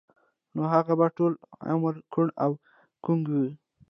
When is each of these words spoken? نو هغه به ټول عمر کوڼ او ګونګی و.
نو 0.55 0.61
هغه 0.73 0.93
به 0.99 1.07
ټول 1.17 1.33
عمر 1.71 1.95
کوڼ 2.13 2.27
او 2.43 2.51
ګونګی 3.05 3.37
و. 3.41 3.45